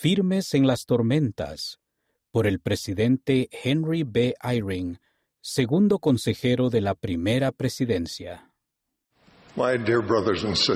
Firmes 0.00 0.54
en 0.54 0.64
las 0.64 0.84
tormentas, 0.86 1.80
por 2.30 2.46
el 2.46 2.60
presidente 2.60 3.48
Henry 3.50 4.04
B. 4.04 4.36
Eyring, 4.40 5.00
segundo 5.40 5.98
consejero 5.98 6.70
de 6.70 6.80
la 6.80 6.94
primera 6.94 7.50
presidencia. 7.50 8.48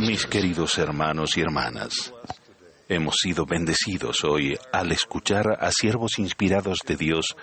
Mis 0.00 0.26
queridos 0.26 0.76
hermanos 0.76 1.36
y 1.36 1.40
hermanas, 1.40 2.12
hemos 2.88 3.14
sido 3.22 3.46
bendecidos 3.46 4.24
hoy 4.24 4.58
al 4.72 4.90
escuchar 4.90 5.56
a 5.60 5.70
siervos 5.70 6.18
inspirados 6.18 6.80
de 6.84 6.96
Dios 6.96 7.36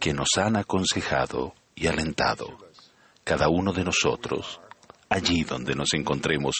que 0.00 0.14
nos 0.14 0.30
han 0.38 0.56
aconsejado 0.56 1.52
y 1.74 1.88
alentado. 1.88 2.56
Cada 3.22 3.50
uno 3.50 3.74
de 3.74 3.84
nosotros, 3.84 4.62
allí 5.10 5.44
donde 5.44 5.74
nos 5.74 5.92
encontremos, 5.92 6.54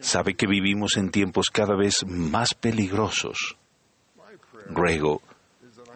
sabe 0.00 0.34
que 0.34 0.48
vivimos 0.48 0.96
en 0.96 1.12
tiempos 1.12 1.50
cada 1.50 1.76
vez 1.76 2.04
más 2.04 2.52
peligrosos. 2.52 3.56
Ruego 4.68 5.22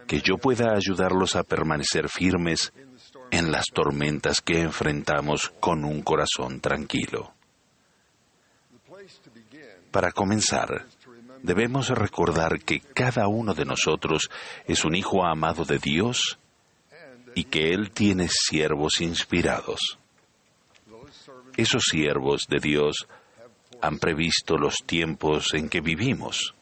que 0.06 0.20
yo 0.20 0.38
pueda 0.38 0.74
ayudarlos 0.74 1.36
a 1.36 1.44
permanecer 1.44 2.08
firmes 2.08 2.72
en 3.30 3.52
las 3.52 3.66
tormentas 3.66 4.40
que 4.40 4.60
enfrentamos 4.60 5.52
con 5.60 5.84
un 5.84 6.02
corazón 6.02 6.60
tranquilo. 6.60 7.32
Para 9.90 10.12
comenzar, 10.12 10.86
debemos 11.42 11.88
recordar 11.90 12.60
que 12.60 12.80
cada 12.80 13.28
uno 13.28 13.54
de 13.54 13.64
nosotros 13.64 14.30
es 14.66 14.84
un 14.84 14.94
hijo 14.94 15.24
amado 15.24 15.64
de 15.64 15.78
Dios 15.78 16.38
y 17.34 17.44
que 17.44 17.72
Él 17.72 17.90
tiene 17.92 18.28
siervos 18.28 19.00
inspirados. 19.00 19.98
Esos 21.56 21.84
siervos 21.84 22.46
de 22.48 22.58
Dios 22.58 23.06
han 23.80 23.98
previsto 23.98 24.56
los 24.56 24.78
tiempos 24.84 25.54
en 25.54 25.68
que 25.68 25.80
vivimos. 25.80 26.54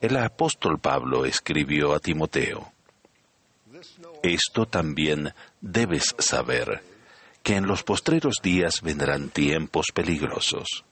El 0.00 0.16
apóstol 0.16 0.78
Pablo 0.78 1.24
escribió 1.24 1.94
a 1.94 1.98
Timoteo, 1.98 2.72
Esto 4.22 4.66
también 4.66 5.32
debes 5.60 6.14
saber, 6.18 6.82
que 7.42 7.56
en 7.56 7.66
los 7.66 7.82
postreros 7.82 8.36
días 8.42 8.82
vendrán 8.82 9.30
tiempos 9.30 9.86
peligrosos. 9.92 10.84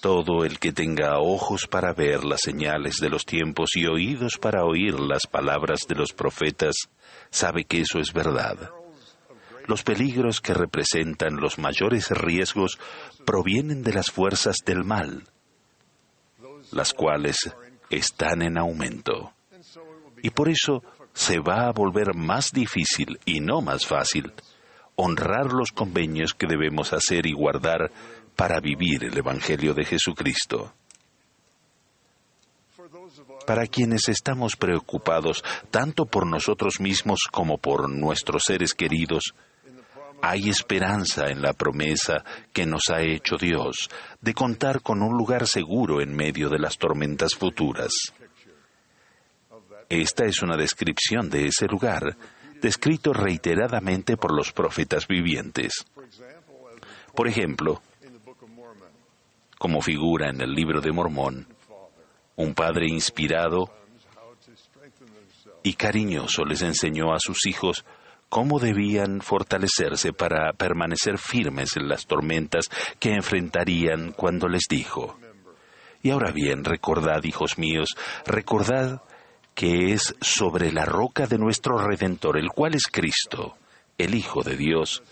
Todo 0.00 0.44
el 0.44 0.58
que 0.58 0.72
tenga 0.72 1.18
ojos 1.18 1.66
para 1.66 1.92
ver 1.92 2.24
las 2.24 2.40
señales 2.42 2.96
de 3.00 3.10
los 3.10 3.24
tiempos 3.24 3.70
y 3.74 3.86
oídos 3.86 4.38
para 4.38 4.64
oír 4.64 4.98
las 5.00 5.26
palabras 5.26 5.80
de 5.88 5.96
los 5.96 6.12
profetas, 6.12 6.74
sabe 7.30 7.64
que 7.64 7.80
eso 7.80 7.98
es 7.98 8.12
verdad. 8.12 8.70
Los 9.66 9.82
peligros 9.82 10.40
que 10.40 10.54
representan 10.54 11.36
los 11.36 11.58
mayores 11.58 12.10
riesgos 12.10 12.78
provienen 13.24 13.82
de 13.82 13.92
las 13.92 14.10
fuerzas 14.10 14.56
del 14.64 14.84
mal, 14.84 15.24
las 16.72 16.92
cuales 16.92 17.36
están 17.90 18.42
en 18.42 18.58
aumento. 18.58 19.32
Y 20.22 20.30
por 20.30 20.48
eso 20.48 20.82
se 21.12 21.38
va 21.38 21.66
a 21.66 21.72
volver 21.72 22.14
más 22.14 22.52
difícil 22.52 23.18
y 23.24 23.40
no 23.40 23.60
más 23.60 23.86
fácil 23.86 24.32
honrar 25.00 25.52
los 25.52 25.70
convenios 25.70 26.34
que 26.34 26.48
debemos 26.48 26.92
hacer 26.92 27.26
y 27.26 27.32
guardar 27.32 27.90
para 28.34 28.60
vivir 28.60 29.04
el 29.04 29.16
Evangelio 29.16 29.72
de 29.72 29.84
Jesucristo. 29.84 30.72
Para 33.46 33.66
quienes 33.66 34.08
estamos 34.08 34.56
preocupados 34.56 35.44
tanto 35.70 36.04
por 36.06 36.26
nosotros 36.26 36.80
mismos 36.80 37.20
como 37.30 37.58
por 37.58 37.88
nuestros 37.88 38.42
seres 38.44 38.74
queridos, 38.74 39.34
hay 40.22 40.48
esperanza 40.48 41.28
en 41.28 41.42
la 41.42 41.52
promesa 41.52 42.24
que 42.52 42.66
nos 42.66 42.90
ha 42.90 43.00
hecho 43.02 43.36
Dios 43.36 43.88
de 44.20 44.34
contar 44.34 44.82
con 44.82 45.02
un 45.02 45.16
lugar 45.16 45.46
seguro 45.46 46.00
en 46.00 46.14
medio 46.14 46.48
de 46.48 46.58
las 46.58 46.76
tormentas 46.78 47.34
futuras. 47.34 47.92
Esta 49.88 50.24
es 50.24 50.42
una 50.42 50.56
descripción 50.56 51.30
de 51.30 51.46
ese 51.46 51.66
lugar, 51.66 52.16
descrito 52.60 53.12
reiteradamente 53.12 54.16
por 54.16 54.36
los 54.36 54.52
profetas 54.52 55.06
vivientes. 55.06 55.84
Por 57.14 57.28
ejemplo, 57.28 57.80
como 59.58 59.80
figura 59.80 60.30
en 60.30 60.40
el 60.40 60.52
libro 60.52 60.80
de 60.80 60.92
Mormón, 60.92 61.46
un 62.36 62.54
padre 62.54 62.86
inspirado 62.88 63.72
y 65.62 65.74
cariñoso 65.74 66.44
les 66.44 66.62
enseñó 66.62 67.12
a 67.12 67.18
sus 67.18 67.46
hijos 67.46 67.84
cómo 68.28 68.58
debían 68.58 69.20
fortalecerse 69.20 70.12
para 70.12 70.52
permanecer 70.52 71.18
firmes 71.18 71.76
en 71.76 71.88
las 71.88 72.06
tormentas 72.06 72.66
que 72.98 73.14
enfrentarían 73.14 74.12
cuando 74.12 74.48
les 74.48 74.64
dijo, 74.68 75.18
y 76.02 76.10
ahora 76.10 76.30
bien, 76.30 76.64
recordad, 76.64 77.24
hijos 77.24 77.58
míos, 77.58 77.96
recordad 78.24 79.02
que 79.54 79.92
es 79.92 80.14
sobre 80.20 80.70
la 80.70 80.84
roca 80.84 81.26
de 81.26 81.38
nuestro 81.38 81.78
Redentor, 81.78 82.38
el 82.38 82.50
cual 82.50 82.74
es 82.74 82.84
Cristo, 82.86 83.56
el 83.96 84.14
Hijo 84.14 84.42
de 84.42 84.56
Dios, 84.56 85.02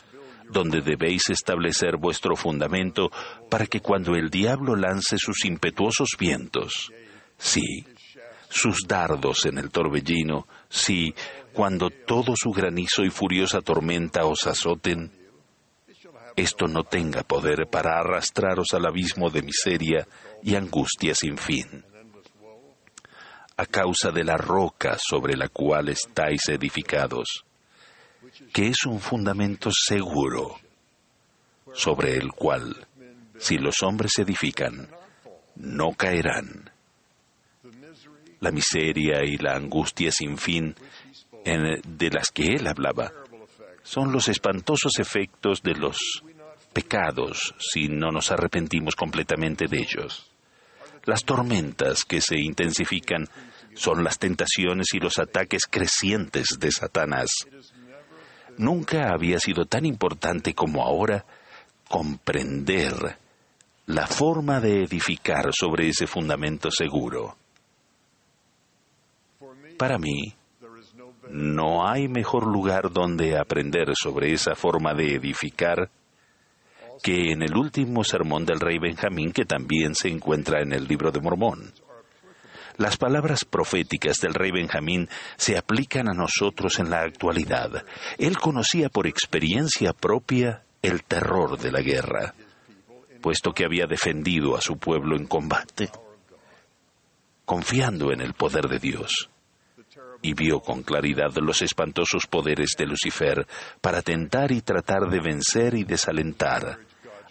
donde 0.49 0.81
debéis 0.81 1.29
establecer 1.31 1.97
vuestro 1.97 2.37
fundamento 2.37 3.11
para 3.51 3.67
que 3.67 3.81
cuando 3.81 4.15
el 4.15 4.31
diablo 4.31 4.77
lance 4.77 5.19
sus 5.19 5.45
impetuosos 5.45 6.11
vientos, 6.17 6.93
sí, 7.37 7.85
sus 8.49 8.87
dardos 8.87 9.45
en 9.47 9.59
el 9.59 9.71
torbellino, 9.71 10.47
sí, 10.69 11.13
cuando 11.57 11.89
todo 11.89 12.35
su 12.37 12.53
granizo 12.53 13.03
y 13.03 13.09
furiosa 13.09 13.63
tormenta 13.63 14.27
os 14.27 14.47
azoten, 14.47 15.11
esto 16.37 16.67
no 16.67 16.85
tenga 16.85 17.23
poder 17.23 17.67
para 17.67 17.99
arrastraros 17.99 18.67
al 18.75 18.85
abismo 18.85 19.31
de 19.31 19.41
miseria 19.41 20.07
y 20.43 20.55
angustia 20.55 21.15
sin 21.15 21.39
fin. 21.39 21.83
A 23.57 23.65
causa 23.65 24.11
de 24.11 24.23
la 24.23 24.37
roca 24.37 24.99
sobre 24.99 25.35
la 25.35 25.49
cual 25.49 25.89
estáis 25.89 26.47
edificados, 26.51 27.47
que 28.53 28.69
es 28.69 28.85
un 28.85 29.01
fundamento 29.01 29.71
seguro 29.73 30.57
sobre 31.73 32.19
el 32.19 32.33
cual, 32.33 32.87
si 33.39 33.57
los 33.57 33.77
hombres 33.83 34.13
edifican, 34.19 34.91
no 35.55 35.93
caerán. 35.93 36.71
La 38.41 38.51
miseria 38.51 39.25
y 39.25 39.39
la 39.39 39.57
angustia 39.57 40.13
sin 40.13 40.37
fin 40.37 40.77
de 41.47 42.11
las 42.11 42.31
que 42.31 42.55
él 42.55 42.67
hablaba 42.67 43.13
son 43.83 44.11
los 44.11 44.29
espantosos 44.29 44.99
efectos 44.99 45.63
de 45.63 45.75
los 45.75 45.97
pecados 46.73 47.55
si 47.59 47.89
no 47.89 48.11
nos 48.11 48.33
arrepentimos 48.33 48.97
completamente 48.97 49.67
de 49.67 49.79
ellos. 49.79 50.29
Las 51.05 51.25
tormentas 51.25 52.05
que 52.05 52.21
se 52.21 52.37
intensifican 52.37 53.29
son 53.75 54.03
las 54.03 54.19
tentaciones 54.19 54.89
y 54.93 54.99
los 54.99 55.19
ataques 55.19 55.63
crecientes 55.71 56.59
de 56.59 56.73
Satanás. 56.73 57.29
Nunca 58.59 59.13
había 59.13 59.39
sido 59.39 59.67
tan 59.67 59.87
importante 59.87 60.53
como 60.53 60.83
ahora 60.83 61.25
comprender 61.89 63.19
la 63.87 64.07
forma 64.09 64.61
de 64.61 64.83
edificar 64.83 65.51
sobre 65.53 65.89
ese 65.89 66.09
fundamento 66.09 66.71
seguro. 66.73 67.37
Para 69.79 69.99
mí, 69.99 70.36
no 71.31 71.89
hay 71.89 72.09
mejor 72.09 72.47
lugar 72.47 72.91
donde 72.93 73.39
aprender 73.39 73.93
sobre 73.95 74.33
esa 74.33 74.55
forma 74.55 74.95
de 74.95 75.15
edificar 75.15 75.91
que 77.03 77.33
en 77.33 77.43
el 77.43 77.57
último 77.57 78.05
sermón 78.05 78.45
del 78.45 78.61
rey 78.61 78.79
Benjamín 78.79 79.33
que 79.33 79.45
también 79.45 79.95
se 79.95 80.09
encuentra 80.09 80.63
en 80.63 80.73
el 80.73 80.87
libro 80.87 81.11
de 81.11 81.21
Mormón. 81.21 81.73
Las 82.79 82.97
palabras 82.97 83.45
proféticas 83.45 84.19
del 84.19 84.35
rey 84.35 84.51
Benjamín 84.51 85.09
se 85.37 85.57
aplican 85.57 86.09
a 86.09 86.15
nosotros 86.15 86.79
en 86.79 86.91
la 86.91 87.01
actualidad. 87.01 87.85
Él 88.19 88.39
conocía 88.39 88.91
por 88.91 89.07
experiencia 89.07 89.93
propia 89.95 90.63
el 90.83 91.03
terror 91.03 91.59
de 91.59 91.73
la 91.73 91.81
guerra, 91.81 92.35
puesto 93.23 93.53
que 93.53 93.65
había 93.65 93.87
defendido 93.87 94.57
a 94.57 94.61
su 94.61 94.77
pueblo 94.77 95.17
en 95.17 95.27
combate, 95.27 95.91
confiando 97.47 98.13
en 98.13 98.21
el 98.21 98.35
poder 98.35 98.69
de 98.69 98.79
Dios, 98.79 99.31
y 100.23 100.35
vio 100.35 100.61
con 100.61 100.83
claridad 100.83 101.35
los 101.37 101.63
espantosos 101.63 102.27
poderes 102.27 102.75
de 102.79 102.87
Lucifer 102.87 103.47
para 103.81 104.03
tentar 104.03 104.53
y 104.53 104.61
tratar 104.61 105.09
de 105.09 105.21
vencer 105.21 105.75
y 105.75 105.85
desalentar 105.85 106.79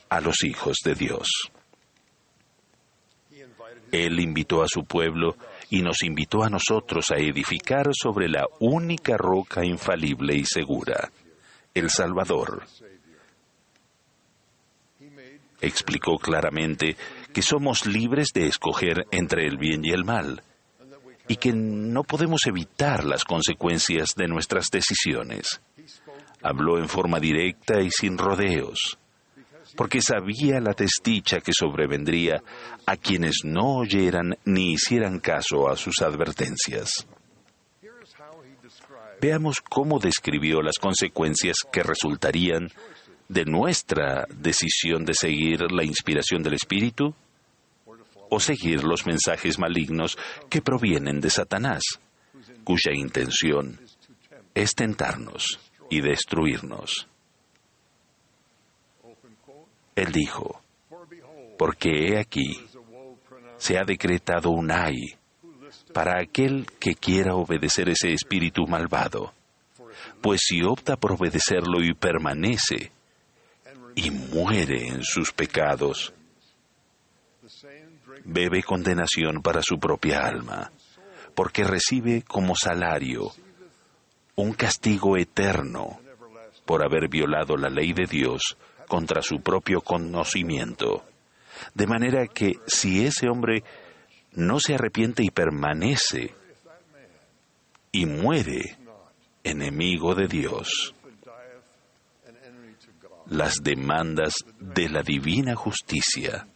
a 0.10 0.22
los 0.22 0.44
hijos 0.44 0.78
de 0.84 0.96
Dios. 0.96 1.52
Él 3.92 4.20
invitó 4.20 4.62
a 4.62 4.68
su 4.68 4.84
pueblo 4.86 5.38
y 5.70 5.82
nos 5.82 6.04
invitó 6.04 6.44
a 6.44 6.50
nosotros 6.50 7.12
a 7.12 7.18
edificar 7.18 7.88
sobre 7.94 8.28
la 8.28 8.46
única 8.60 9.18
roca 9.18 9.66
infalible 9.66 10.36
y 10.36 10.46
segura, 10.46 11.12
el 11.74 11.90
Salvador. 11.90 12.64
Explicó 15.62 16.18
claramente 16.18 16.98
que 17.34 17.42
somos 17.42 17.86
libres 17.86 18.30
de 18.34 18.48
escoger 18.48 19.06
entre 19.12 19.48
el 19.48 19.58
bien 19.58 19.84
y 19.84 19.92
el 19.92 20.04
mal 20.04 20.44
y 21.27 21.38
que 21.38 21.51
no 21.54 22.04
podemos 22.04 22.42
evitar 22.45 23.04
las 23.04 23.24
consecuencias 23.24 24.10
de 24.16 24.27
nuestras 24.27 24.68
decisiones. 24.72 25.62
Habló 26.42 26.77
en 26.77 26.88
forma 26.88 27.19
directa 27.19 27.81
y 27.81 27.89
sin 27.89 28.18
rodeos 28.18 28.98
porque 29.75 30.01
sabía 30.01 30.60
la 30.60 30.74
desdicha 30.74 31.42
que 31.42 31.51
sobrevendría 31.54 32.42
a 32.86 32.98
quienes 32.98 33.42
no 33.44 33.77
oyeran 33.77 34.38
ni 34.45 34.74
hicieran 34.74 35.19
caso 35.19 35.69
a 35.69 35.75
sus 35.75 36.01
advertencias. 36.01 37.07
Veamos 39.22 39.62
cómo 39.62 40.00
describió 40.00 40.62
las 40.62 40.77
consecuencias 40.77 41.57
que 41.72 41.83
resultarían 41.83 42.69
de 43.27 43.45
nuestra 43.45 44.25
decisión 44.30 45.04
de 45.04 45.13
seguir 45.13 45.72
la 45.72 45.83
inspiración 45.83 46.44
del 46.44 46.54
Espíritu 46.54 47.16
o 48.30 48.39
seguir 48.39 48.83
los 48.83 49.06
mensajes 49.06 49.60
malignos 49.60 50.18
que 50.50 50.62
provienen 50.62 51.19
de 51.19 51.30
Satanás, 51.30 51.83
cuya 52.63 52.94
intención 52.94 53.80
es 54.54 54.74
tentarnos 54.74 55.60
y 55.89 56.01
destruirnos. 56.01 57.07
Él 59.95 60.12
dijo, 60.12 60.62
porque 61.57 61.89
he 61.89 62.19
aquí, 62.19 62.66
se 63.57 63.77
ha 63.77 63.83
decretado 63.83 64.50
un 64.50 64.72
ay 64.72 65.16
para 65.94 66.19
aquel 66.22 66.68
que 66.80 66.95
quiera 66.95 67.36
obedecer 67.36 67.89
ese 67.89 68.12
espíritu 68.13 68.68
malvado, 68.68 69.33
pues 70.22 70.42
si 70.44 70.62
opta 70.62 70.98
por 70.98 71.13
obedecerlo 71.13 71.81
y 71.81 71.94
permanece 71.94 72.92
y 73.95 74.12
muere 74.12 74.88
en 74.88 75.04
sus 75.04 75.31
pecados, 75.31 76.13
bebe 78.25 78.63
condenación 78.63 79.42
para 79.42 79.62
su 79.62 79.80
propia 79.80 80.25
alma, 80.25 80.72
porque 81.33 81.63
recibe 81.63 82.24
como 82.24 82.56
salario 82.56 83.31
un 84.36 84.54
castigo 84.54 85.18
eterno 85.18 86.00
por 86.66 86.83
haber 86.83 87.07
violado 87.07 87.56
la 87.56 87.69
ley 87.69 87.94
de 87.94 88.06
Dios 88.06 88.57
contra 88.88 89.22
su 89.22 89.42
propio 89.42 89.81
conocimiento. 89.81 91.06
De 91.74 91.88
manera 91.88 92.27
que 92.27 92.54
si 92.68 93.06
ese 93.06 93.30
hombre 93.30 93.63
no 94.33 94.60
se 94.60 94.75
arrepiente 94.75 95.24
y 95.24 95.30
permanece 95.30 96.33
y 97.92 98.06
muere 98.06 98.77
enemigo 99.44 100.16
de 100.16 100.27
Dios, 100.27 100.94
las 103.27 103.56
demandas 103.63 104.33
de 104.60 104.89
la 104.89 105.01
divina 105.01 105.56
justicia 105.56 106.48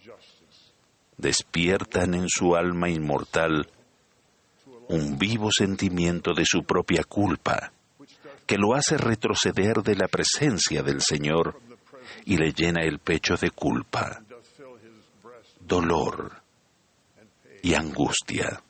despiertan 1.19 2.13
en 2.13 2.29
su 2.29 2.55
alma 2.55 2.89
inmortal 2.89 3.69
un 4.87 5.19
vivo 5.19 5.49
sentimiento 5.51 6.33
de 6.33 6.45
su 6.45 6.63
propia 6.63 7.03
culpa, 7.03 7.73
que 8.47 8.57
lo 8.57 8.73
hace 8.73 8.97
retroceder 8.97 9.83
de 9.83 9.95
la 9.95 10.07
presencia 10.07 10.81
del 10.81 11.01
Señor 11.01 11.59
y 12.25 12.37
le 12.37 12.53
llena 12.53 12.83
el 12.83 12.99
pecho 12.99 13.35
de 13.35 13.51
culpa, 13.51 14.23
dolor 15.59 16.41
y 17.61 17.73
angustia, 17.73 18.63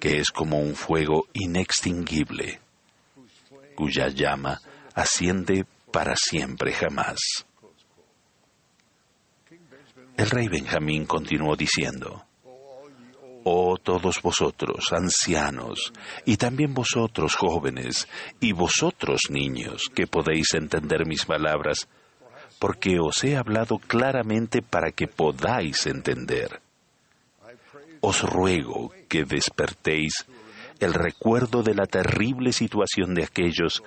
que 0.00 0.18
es 0.18 0.30
como 0.30 0.58
un 0.58 0.74
fuego 0.74 1.28
inextinguible, 1.34 2.58
cuya 3.76 4.08
llama 4.08 4.58
asciende 4.94 5.66
para 5.92 6.16
siempre 6.16 6.72
jamás. 6.72 7.46
El 10.16 10.30
rey 10.30 10.48
Benjamín 10.48 11.06
continuó 11.06 11.56
diciendo, 11.56 12.24
Oh 13.44 13.76
todos 13.76 14.22
vosotros, 14.22 14.92
ancianos, 14.92 15.92
y 16.24 16.36
también 16.36 16.74
vosotros, 16.74 17.34
jóvenes, 17.34 18.06
y 18.38 18.52
vosotros, 18.52 19.22
niños, 19.30 19.90
que 19.94 20.06
podéis 20.06 20.54
entender 20.54 21.06
mis 21.06 21.24
palabras, 21.24 21.88
porque 22.60 23.00
os 23.00 23.24
he 23.24 23.36
hablado 23.36 23.78
claramente 23.78 24.62
para 24.62 24.92
que 24.92 25.08
podáis 25.08 25.86
entender. 25.86 26.60
Os 28.00 28.22
ruego 28.22 28.92
que 29.08 29.24
despertéis 29.24 30.26
el 30.78 30.94
recuerdo 30.94 31.62
de 31.62 31.74
la 31.74 31.86
terrible 31.86 32.52
situación 32.52 33.14
de 33.14 33.24
aquellos 33.24 33.82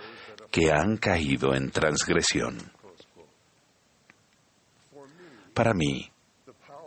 que 0.51 0.71
han 0.71 0.97
caído 0.97 1.53
en 1.53 1.69
transgresión. 1.69 2.57
Para 5.53 5.73
mí, 5.73 6.11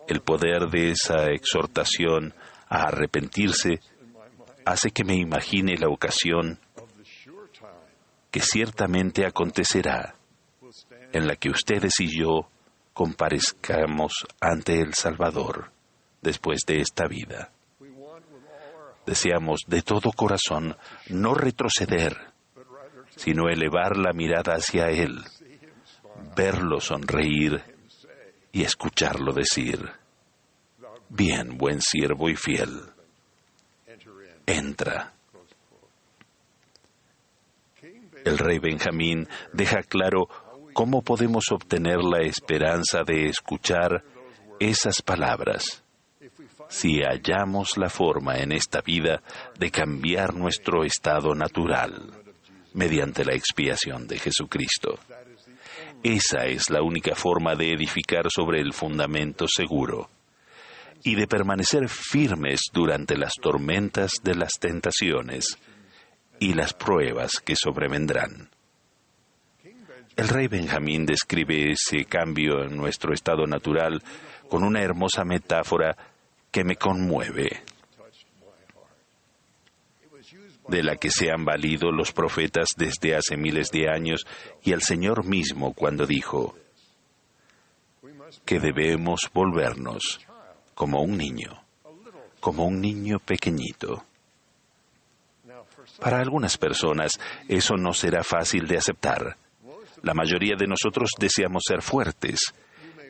el 0.08 0.20
poder 0.20 0.68
de 0.70 0.90
esa 0.90 1.26
exhortación 1.26 2.34
a 2.68 2.84
arrepentirse 2.84 3.80
hace 4.64 4.90
que 4.90 5.04
me 5.04 5.14
imagine 5.14 5.76
la 5.76 5.88
ocasión 5.88 6.58
que 8.30 8.40
ciertamente 8.40 9.26
acontecerá 9.26 10.14
en 11.12 11.26
la 11.26 11.36
que 11.36 11.50
ustedes 11.50 12.00
y 12.00 12.18
yo 12.18 12.48
comparezcamos 12.92 14.12
ante 14.40 14.80
el 14.80 14.94
Salvador 14.94 15.70
después 16.20 16.60
de 16.66 16.80
esta 16.80 17.06
vida. 17.06 17.50
Deseamos 19.06 19.60
de 19.66 19.82
todo 19.82 20.12
corazón 20.12 20.76
no 21.08 21.34
retroceder, 21.34 22.16
sino 23.16 23.48
elevar 23.48 23.96
la 23.96 24.12
mirada 24.12 24.54
hacia 24.54 24.90
Él, 24.90 25.24
verlo 26.36 26.80
sonreír 26.80 27.62
y 28.52 28.64
escucharlo 28.64 29.32
decir, 29.32 29.97
Bien, 31.10 31.56
buen 31.56 31.80
siervo 31.80 32.28
y 32.28 32.36
fiel. 32.36 32.82
Entra. 34.46 35.12
El 38.24 38.38
rey 38.38 38.58
Benjamín 38.58 39.26
deja 39.52 39.82
claro 39.82 40.28
cómo 40.74 41.02
podemos 41.02 41.50
obtener 41.50 42.02
la 42.02 42.20
esperanza 42.20 43.04
de 43.04 43.26
escuchar 43.28 44.04
esas 44.60 45.00
palabras 45.02 45.82
si 46.68 47.00
hallamos 47.00 47.78
la 47.78 47.88
forma 47.88 48.36
en 48.38 48.52
esta 48.52 48.82
vida 48.82 49.22
de 49.58 49.70
cambiar 49.70 50.34
nuestro 50.34 50.84
estado 50.84 51.34
natural 51.34 52.12
mediante 52.74 53.24
la 53.24 53.34
expiación 53.34 54.06
de 54.06 54.18
Jesucristo. 54.18 54.98
Esa 56.02 56.44
es 56.44 56.68
la 56.68 56.82
única 56.82 57.14
forma 57.14 57.54
de 57.54 57.72
edificar 57.72 58.26
sobre 58.30 58.60
el 58.60 58.74
fundamento 58.74 59.46
seguro 59.48 60.10
y 61.02 61.14
de 61.14 61.26
permanecer 61.26 61.88
firmes 61.88 62.60
durante 62.72 63.16
las 63.16 63.34
tormentas 63.40 64.12
de 64.22 64.34
las 64.34 64.52
tentaciones 64.60 65.58
y 66.40 66.54
las 66.54 66.74
pruebas 66.74 67.40
que 67.44 67.54
sobrevendrán. 67.56 68.50
El 70.16 70.28
rey 70.28 70.48
Benjamín 70.48 71.06
describe 71.06 71.70
ese 71.70 72.04
cambio 72.04 72.64
en 72.64 72.76
nuestro 72.76 73.14
estado 73.14 73.46
natural 73.46 74.02
con 74.48 74.64
una 74.64 74.82
hermosa 74.82 75.24
metáfora 75.24 75.96
que 76.50 76.64
me 76.64 76.76
conmueve, 76.76 77.62
de 80.68 80.82
la 80.82 80.96
que 80.96 81.10
se 81.10 81.30
han 81.30 81.44
valido 81.44 81.92
los 81.92 82.12
profetas 82.12 82.68
desde 82.76 83.14
hace 83.14 83.36
miles 83.36 83.70
de 83.70 83.88
años 83.88 84.26
y 84.62 84.72
el 84.72 84.82
Señor 84.82 85.24
mismo 85.24 85.72
cuando 85.72 86.04
dijo 86.04 86.56
que 88.44 88.60
debemos 88.60 89.20
volvernos 89.32 90.27
como 90.78 91.02
un 91.02 91.18
niño, 91.18 91.60
como 92.38 92.64
un 92.64 92.80
niño 92.80 93.18
pequeñito. 93.18 94.04
Para 95.98 96.20
algunas 96.20 96.56
personas 96.56 97.18
eso 97.48 97.74
no 97.76 97.92
será 97.92 98.22
fácil 98.22 98.68
de 98.68 98.78
aceptar. 98.78 99.36
La 100.04 100.14
mayoría 100.14 100.54
de 100.56 100.68
nosotros 100.68 101.10
deseamos 101.18 101.64
ser 101.66 101.82
fuertes 101.82 102.54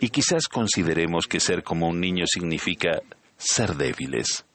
y 0.00 0.08
quizás 0.08 0.48
consideremos 0.48 1.26
que 1.26 1.40
ser 1.40 1.62
como 1.62 1.88
un 1.88 2.00
niño 2.00 2.24
significa 2.26 3.02
ser 3.36 3.76
débiles. 3.76 4.46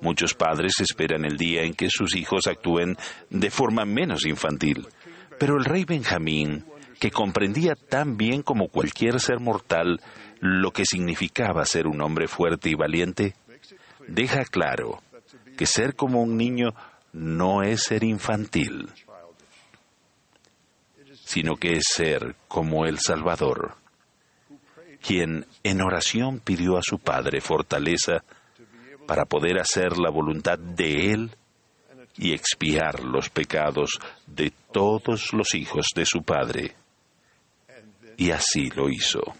Muchos 0.00 0.32
padres 0.32 0.80
esperan 0.80 1.26
el 1.26 1.36
día 1.36 1.64
en 1.64 1.74
que 1.74 1.90
sus 1.90 2.16
hijos 2.16 2.46
actúen 2.46 2.96
de 3.28 3.50
forma 3.50 3.84
menos 3.84 4.24
infantil, 4.24 4.88
pero 5.38 5.58
el 5.58 5.66
rey 5.66 5.84
Benjamín, 5.84 6.64
que 6.98 7.10
comprendía 7.10 7.74
tan 7.74 8.16
bien 8.16 8.40
como 8.40 8.68
cualquier 8.68 9.20
ser 9.20 9.38
mortal 9.38 10.00
lo 10.42 10.72
que 10.72 10.84
significaba 10.84 11.64
ser 11.64 11.86
un 11.86 12.00
hombre 12.00 12.26
fuerte 12.26 12.68
y 12.68 12.74
valiente, 12.74 13.36
deja 14.08 14.44
claro 14.44 15.00
que 15.56 15.66
ser 15.66 15.94
como 15.94 16.20
un 16.20 16.36
niño 16.36 16.74
no 17.12 17.62
es 17.62 17.84
ser 17.84 18.02
infantil, 18.02 18.88
sino 21.14 21.54
que 21.54 21.74
es 21.74 21.84
ser 21.94 22.34
como 22.48 22.86
el 22.86 22.98
Salvador, 22.98 23.76
quien 25.00 25.46
en 25.62 25.80
oración 25.80 26.40
pidió 26.40 26.76
a 26.76 26.82
su 26.82 26.98
Padre 26.98 27.40
fortaleza 27.40 28.24
para 29.06 29.26
poder 29.26 29.60
hacer 29.60 29.96
la 29.96 30.10
voluntad 30.10 30.58
de 30.58 31.12
Él 31.12 31.30
y 32.16 32.32
expiar 32.32 33.04
los 33.04 33.30
pecados 33.30 33.92
de 34.26 34.52
todos 34.72 35.32
los 35.34 35.54
hijos 35.54 35.86
de 35.94 36.04
su 36.04 36.24
Padre. 36.24 36.74
Y 38.16 38.32
así 38.32 38.68
lo 38.70 38.88
hizo 38.88 39.36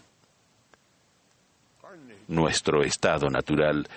nuestro 2.28 2.82
estado 2.82 3.28
natural 3.28 3.88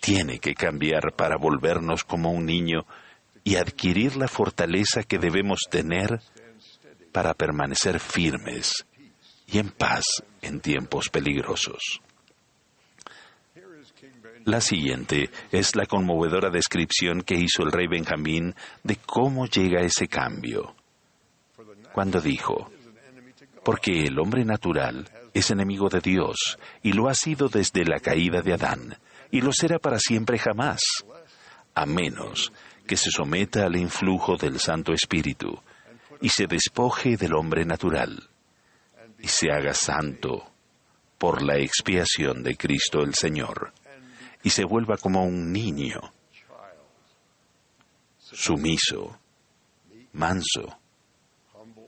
tiene 0.00 0.38
que 0.38 0.54
cambiar 0.54 1.12
para 1.16 1.36
volvernos 1.36 2.04
como 2.04 2.30
un 2.30 2.46
niño 2.46 2.86
y 3.44 3.56
adquirir 3.56 4.16
la 4.16 4.28
fortaleza 4.28 5.02
que 5.02 5.18
debemos 5.18 5.60
tener 5.70 6.20
para 7.12 7.34
permanecer 7.34 8.00
firmes 8.00 8.86
y 9.46 9.58
en 9.58 9.70
paz 9.70 10.04
en 10.42 10.60
tiempos 10.60 11.08
peligrosos. 11.08 12.00
La 14.44 14.60
siguiente 14.60 15.30
es 15.52 15.76
la 15.76 15.86
conmovedora 15.86 16.50
descripción 16.50 17.22
que 17.22 17.34
hizo 17.34 17.62
el 17.62 17.72
rey 17.72 17.86
Benjamín 17.88 18.54
de 18.82 18.96
cómo 18.96 19.46
llega 19.46 19.82
ese 19.82 20.08
cambio. 20.08 20.74
Cuando 21.92 22.20
dijo, 22.20 22.70
porque 23.64 24.04
el 24.04 24.18
hombre 24.18 24.44
natural 24.44 25.08
es 25.34 25.50
enemigo 25.50 25.88
de 25.88 26.00
Dios 26.00 26.58
y 26.82 26.92
lo 26.92 27.08
ha 27.08 27.14
sido 27.14 27.48
desde 27.48 27.84
la 27.84 28.00
caída 28.00 28.42
de 28.42 28.54
Adán 28.54 28.98
y 29.30 29.40
lo 29.40 29.52
será 29.52 29.78
para 29.78 29.98
siempre 29.98 30.38
jamás, 30.38 30.80
a 31.74 31.86
menos 31.86 32.52
que 32.86 32.96
se 32.96 33.10
someta 33.10 33.66
al 33.66 33.76
influjo 33.76 34.36
del 34.36 34.58
Santo 34.58 34.92
Espíritu 34.92 35.60
y 36.20 36.28
se 36.28 36.46
despoje 36.46 37.16
del 37.16 37.34
hombre 37.34 37.64
natural 37.64 38.28
y 39.18 39.28
se 39.28 39.50
haga 39.50 39.74
santo 39.74 40.50
por 41.18 41.42
la 41.42 41.58
expiación 41.58 42.42
de 42.42 42.56
Cristo 42.56 43.02
el 43.02 43.14
Señor 43.14 43.72
y 44.42 44.50
se 44.50 44.64
vuelva 44.64 44.96
como 44.96 45.24
un 45.24 45.52
niño, 45.52 46.00
sumiso, 48.18 49.18
manso, 50.12 50.78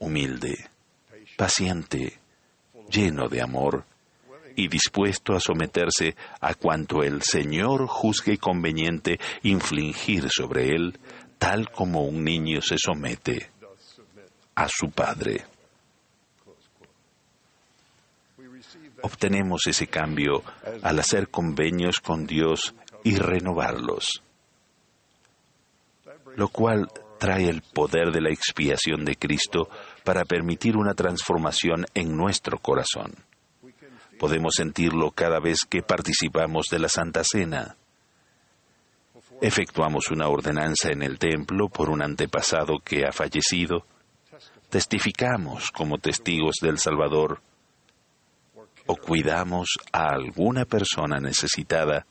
humilde, 0.01 0.71
paciente, 1.37 2.22
lleno 2.93 3.29
de 3.29 3.41
amor 3.41 3.85
y 4.55 4.69
dispuesto 4.69 5.35
a 5.35 5.41
someterse 5.41 6.15
a 6.41 6.55
cuanto 6.55 7.03
el 7.03 7.23
Señor 7.23 7.87
juzgue 7.87 8.37
conveniente 8.37 9.19
infligir 9.43 10.29
sobre 10.31 10.69
él, 10.69 10.99
tal 11.39 11.71
como 11.71 12.05
un 12.05 12.23
niño 12.23 12.61
se 12.61 12.77
somete 12.79 13.51
a 14.55 14.69
su 14.69 14.91
padre. 14.91 15.45
Obtenemos 19.03 19.63
ese 19.67 19.89
cambio 19.89 20.45
al 20.83 20.99
hacer 20.99 21.29
convenios 21.29 22.01
con 22.01 22.27
Dios 22.27 22.75
y 23.03 23.17
renovarlos, 23.17 24.23
lo 26.37 26.49
cual 26.49 26.89
trae 27.19 27.49
el 27.49 27.63
poder 27.63 28.13
de 28.13 28.21
la 28.21 28.31
expiación 28.31 29.05
de 29.05 29.17
Cristo 29.17 29.69
para 30.05 30.25
permitir 30.25 30.77
una 30.77 30.95
transformación 30.95 31.87
en 31.95 32.17
nuestro 32.17 32.59
corazón. 32.59 33.15
Podemos 34.19 34.55
sentirlo 34.57 35.11
cada 35.11 35.41
vez 35.41 35.61
que 35.69 35.83
participamos 35.83 36.67
de 36.71 36.79
la 36.79 36.89
Santa 36.89 37.23
Cena. 37.25 37.77
Efectuamos 39.41 40.11
una 40.11 40.29
ordenanza 40.29 40.91
en 40.93 41.03
el 41.03 41.19
templo 41.19 41.69
por 41.69 41.91
un 41.91 42.03
antepasado 42.03 42.79
que 42.85 43.05
ha 43.05 43.13
fallecido. 43.13 43.85
Testificamos 44.71 45.71
como 45.73 45.99
testigos 45.99 46.57
del 46.61 46.79
Salvador 46.79 47.41
o 48.87 48.97
cuidamos 48.97 49.71
a 49.93 50.09
alguna 50.13 50.65
persona 50.65 51.19
necesitada 51.19 52.07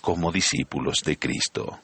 como 0.00 0.32
discípulos 0.32 0.98
de 1.04 1.18
Cristo 1.18 1.80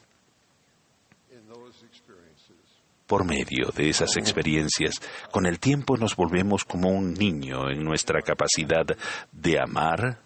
por 3.09 3.25
medio 3.25 3.71
de 3.75 3.89
esas 3.89 4.17
experiencias, 4.17 5.01
con 5.31 5.47
el 5.47 5.59
tiempo 5.59 5.97
nos 5.97 6.15
volvemos 6.15 6.63
como 6.63 6.89
un 6.89 7.15
niño 7.15 7.67
en 7.71 7.83
nuestra 7.83 8.21
capacidad 8.21 8.85
de 9.31 9.59
amar 9.59 10.19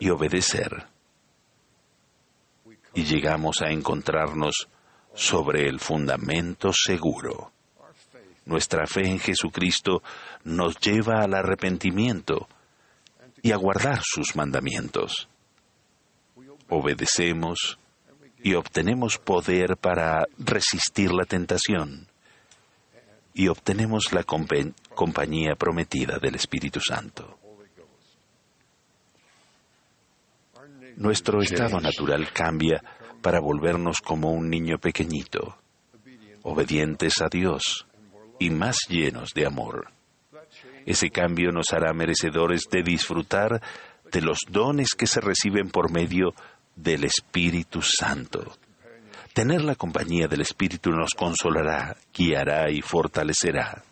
y 0.00 0.08
obedecer. 0.08 0.86
Y 2.94 3.04
llegamos 3.04 3.60
a 3.60 3.70
encontrarnos 3.70 4.68
sobre 5.14 5.68
el 5.68 5.78
fundamento 5.78 6.72
seguro. 6.72 7.52
Nuestra 8.46 8.86
fe 8.86 9.10
en 9.10 9.18
Jesucristo 9.18 10.02
nos 10.44 10.80
lleva 10.80 11.20
al 11.20 11.34
arrepentimiento 11.34 12.48
y 13.42 13.52
a 13.52 13.56
guardar 13.56 14.00
sus 14.02 14.34
mandamientos. 14.34 15.28
Obedecemos 16.70 17.78
y 18.42 18.54
obtenemos 18.54 19.18
poder 19.18 19.76
para 19.76 20.26
resistir 20.38 21.12
la 21.12 21.24
tentación 21.24 22.06
y 23.34 23.48
obtenemos 23.48 24.12
la 24.12 24.24
compañía 24.24 25.54
prometida 25.56 26.18
del 26.18 26.36
Espíritu 26.36 26.80
Santo. 26.80 27.38
Nuestro 30.96 31.42
estado 31.42 31.78
natural 31.78 32.32
cambia 32.32 32.82
para 33.20 33.40
volvernos 33.40 34.00
como 34.00 34.30
un 34.30 34.48
niño 34.48 34.78
pequeñito, 34.78 35.58
obedientes 36.42 37.20
a 37.20 37.28
Dios 37.28 37.86
y 38.38 38.48
más 38.48 38.78
llenos 38.88 39.34
de 39.34 39.46
amor. 39.46 39.90
Ese 40.86 41.10
cambio 41.10 41.50
nos 41.52 41.72
hará 41.72 41.92
merecedores 41.92 42.68
de 42.70 42.82
disfrutar 42.82 43.60
de 44.10 44.22
los 44.22 44.38
dones 44.48 44.94
que 44.96 45.06
se 45.06 45.20
reciben 45.20 45.68
por 45.68 45.90
medio 45.90 46.30
de 46.30 46.36
del 46.76 47.04
Espíritu 47.04 47.80
Santo. 47.82 48.56
Tener 49.32 49.62
la 49.62 49.74
compañía 49.74 50.28
del 50.28 50.42
Espíritu 50.42 50.90
nos 50.90 51.12
consolará, 51.14 51.96
guiará 52.14 52.70
y 52.70 52.80
fortalecerá. 52.80 53.82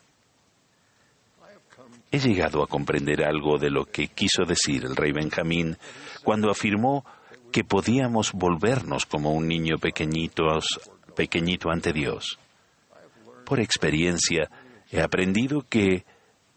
He 2.11 2.19
llegado 2.19 2.63
a 2.63 2.69
comprender 2.69 3.25
algo 3.25 3.59
de 3.59 3.71
lo 3.71 3.87
que 3.87 4.09
quiso 4.09 4.45
decir 4.45 4.85
el 4.85 4.95
rey 4.95 5.13
Benjamín 5.13 5.77
cuando 6.23 6.51
afirmó 6.51 7.05
que 7.51 7.65
podíamos 7.65 8.33
volvernos 8.33 9.05
como 9.07 9.33
un 9.33 9.49
niño 9.49 9.79
pequeñito, 9.79 10.45
pequeñito 11.17 11.71
ante 11.71 11.93
Dios. 11.93 12.39
Por 13.45 13.61
experiencia, 13.61 14.49
he 14.91 15.01
aprendido 15.01 15.65
que 15.69 16.05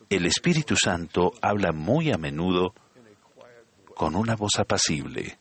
el 0.09 0.25
Espíritu 0.25 0.75
Santo 0.75 1.33
habla 1.41 1.71
muy 1.71 2.11
a 2.11 2.17
menudo 2.17 2.73
con 3.95 4.15
una 4.15 4.35
voz 4.35 4.59
apacible, 4.59 5.37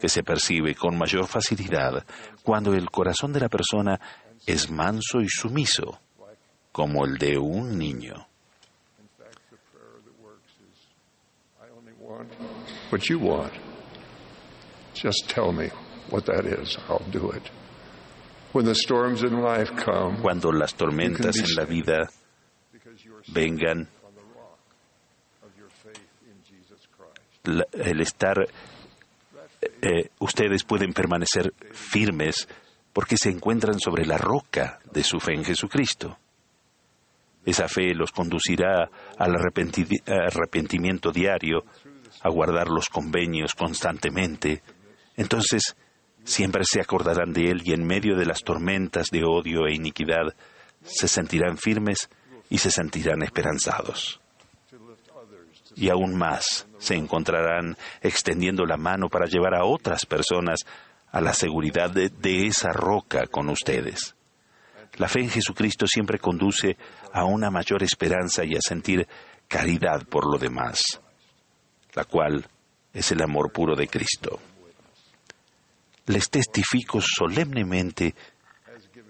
que 0.00 0.08
se 0.08 0.22
percibe 0.22 0.74
con 0.74 0.96
mayor 0.96 1.26
facilidad 1.26 2.04
cuando 2.42 2.72
el 2.72 2.90
corazón 2.90 3.32
de 3.32 3.40
la 3.40 3.48
persona 3.48 4.00
es 4.46 4.70
manso 4.70 5.20
y 5.20 5.28
sumiso, 5.28 6.00
como 6.72 7.04
el 7.04 7.18
de 7.18 7.38
un 7.38 7.76
niño. 7.76 8.26
Cuando 20.22 20.52
las 20.52 20.74
tormentas 20.74 21.36
en 21.36 21.54
la 21.54 21.64
vida 21.64 22.08
vengan, 23.28 23.88
el 27.72 28.00
estar 28.00 28.48
eh, 29.80 30.10
ustedes 30.18 30.64
pueden 30.64 30.92
permanecer 30.92 31.52
firmes 31.72 32.48
porque 32.92 33.16
se 33.16 33.30
encuentran 33.30 33.78
sobre 33.78 34.04
la 34.06 34.18
roca 34.18 34.80
de 34.92 35.02
su 35.02 35.20
fe 35.20 35.34
en 35.34 35.44
Jesucristo. 35.44 36.18
Esa 37.44 37.68
fe 37.68 37.94
los 37.94 38.10
conducirá 38.10 38.90
al 39.16 39.34
arrepentimiento 39.36 41.12
diario, 41.12 41.64
a 42.22 42.28
guardar 42.28 42.68
los 42.68 42.88
convenios 42.88 43.54
constantemente. 43.54 44.62
Entonces, 45.16 45.76
siempre 46.24 46.64
se 46.64 46.80
acordarán 46.80 47.32
de 47.32 47.50
Él 47.50 47.62
y 47.64 47.72
en 47.72 47.86
medio 47.86 48.16
de 48.16 48.26
las 48.26 48.42
tormentas 48.42 49.08
de 49.10 49.22
odio 49.24 49.66
e 49.66 49.74
iniquidad 49.74 50.34
se 50.82 51.08
sentirán 51.08 51.56
firmes 51.56 52.10
y 52.50 52.58
se 52.58 52.70
sentirán 52.70 53.22
esperanzados 53.22 54.20
y 55.78 55.90
aún 55.90 56.16
más 56.16 56.66
se 56.78 56.96
encontrarán 56.96 57.76
extendiendo 58.02 58.66
la 58.66 58.76
mano 58.76 59.08
para 59.08 59.26
llevar 59.26 59.54
a 59.54 59.64
otras 59.64 60.04
personas 60.06 60.60
a 61.12 61.20
la 61.20 61.32
seguridad 61.32 61.90
de, 61.90 62.46
esa 62.46 62.70
roca 62.72 63.28
con 63.28 63.48
ustedes. 63.48 64.16
La 64.96 65.06
fe 65.06 65.20
en 65.20 65.30
Jesucristo 65.30 65.86
siempre 65.86 66.18
conduce 66.18 66.76
a 67.12 67.24
una 67.24 67.50
mayor 67.50 67.84
esperanza 67.84 68.44
y 68.44 68.56
a 68.56 68.60
sentir 68.60 69.06
caridad 69.46 70.04
por 70.06 70.26
lo 70.26 70.36
demás, 70.36 70.80
la 71.94 72.04
cual 72.04 72.44
es 72.92 73.12
el 73.12 73.22
amor 73.22 73.52
puro 73.52 73.76
de 73.76 73.86
Cristo. 73.86 74.40
Les 76.06 76.28
testifico 76.28 77.00
solemnemente 77.00 78.16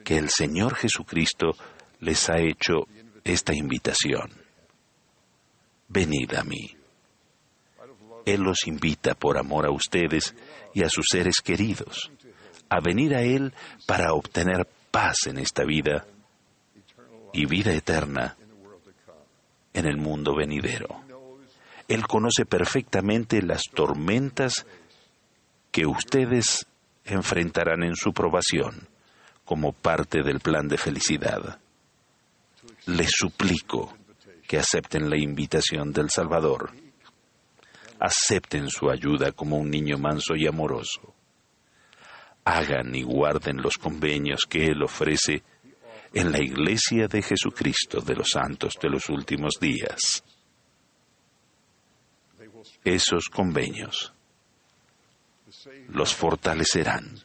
que 0.04 0.18
el 0.18 0.28
Señor 0.28 0.74
Jesucristo 0.74 1.52
les 2.00 2.28
ha 2.28 2.38
hecho 2.38 2.86
esta 3.24 3.54
invitación 3.54 4.47
venid 5.88 6.34
a 6.34 6.44
mí. 6.44 6.76
Él 8.24 8.42
los 8.42 8.66
invita 8.66 9.14
por 9.14 9.38
amor 9.38 9.66
a 9.66 9.70
ustedes 9.70 10.34
y 10.74 10.82
a 10.82 10.88
sus 10.88 11.06
seres 11.10 11.40
queridos, 11.40 12.10
a 12.68 12.80
venir 12.80 13.14
a 13.14 13.22
Él 13.22 13.54
para 13.86 14.12
obtener 14.12 14.68
paz 14.90 15.26
en 15.26 15.38
esta 15.38 15.64
vida 15.64 16.06
y 17.32 17.46
vida 17.46 17.72
eterna 17.72 18.36
en 19.72 19.86
el 19.86 19.96
mundo 19.96 20.34
venidero. 20.36 21.00
Él 21.88 22.06
conoce 22.06 22.44
perfectamente 22.44 23.40
las 23.40 23.62
tormentas 23.74 24.66
que 25.70 25.86
ustedes 25.86 26.66
enfrentarán 27.04 27.82
en 27.82 27.96
su 27.96 28.12
probación 28.12 28.88
como 29.44 29.72
parte 29.72 30.22
del 30.22 30.40
plan 30.40 30.68
de 30.68 30.76
felicidad. 30.76 31.58
Les 32.84 33.10
suplico 33.10 33.97
que 34.48 34.58
acepten 34.58 35.10
la 35.10 35.18
invitación 35.18 35.92
del 35.92 36.08
Salvador. 36.10 36.72
Acepten 38.00 38.70
su 38.70 38.90
ayuda 38.90 39.30
como 39.32 39.58
un 39.58 39.70
niño 39.70 39.98
manso 39.98 40.34
y 40.34 40.46
amoroso. 40.46 41.14
Hagan 42.44 42.94
y 42.94 43.02
guarden 43.02 43.58
los 43.58 43.76
convenios 43.76 44.40
que 44.48 44.64
Él 44.64 44.82
ofrece 44.82 45.42
en 46.14 46.32
la 46.32 46.42
Iglesia 46.42 47.06
de 47.06 47.20
Jesucristo 47.20 48.00
de 48.00 48.14
los 48.14 48.30
Santos 48.30 48.78
de 48.80 48.88
los 48.88 49.10
últimos 49.10 49.56
días. 49.60 50.24
Esos 52.82 53.28
convenios 53.28 54.14
los 55.88 56.14
fortalecerán. 56.14 57.18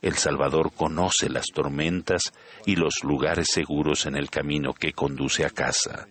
El 0.00 0.14
Salvador 0.16 0.72
conoce 0.72 1.28
las 1.28 1.46
tormentas 1.46 2.32
y 2.64 2.76
los 2.76 3.02
lugares 3.02 3.48
seguros 3.52 4.06
en 4.06 4.16
el 4.16 4.30
camino 4.30 4.72
que 4.72 4.92
conduce 4.92 5.44
a 5.44 5.50
casa. 5.50 6.08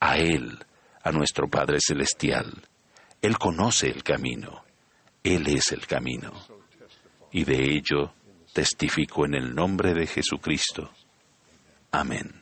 A 0.00 0.18
Él, 0.18 0.58
a 1.02 1.10
nuestro 1.10 1.48
Padre 1.48 1.78
Celestial. 1.80 2.52
Él 3.20 3.36
conoce 3.38 3.88
el 3.88 4.04
camino. 4.04 4.62
Él 5.24 5.48
es 5.48 5.72
el 5.72 5.86
camino. 5.86 6.32
Y 7.32 7.44
de 7.44 7.74
ello 7.74 8.12
testifico 8.52 9.24
en 9.26 9.34
el 9.34 9.54
nombre 9.54 9.94
de 9.94 10.06
Jesucristo. 10.06 10.90
Amén. 11.90 12.37